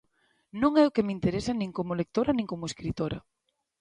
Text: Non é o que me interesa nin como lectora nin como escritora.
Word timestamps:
Non 0.61 0.71
é 0.81 0.83
o 0.85 0.93
que 0.95 1.05
me 1.05 1.15
interesa 1.17 1.51
nin 1.59 1.71
como 1.77 1.99
lectora 2.01 2.31
nin 2.37 2.47
como 2.51 2.69
escritora. 2.71 3.17